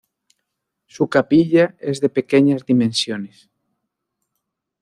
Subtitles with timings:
[0.87, 3.51] Su capilla es de pequeñas dimensiones.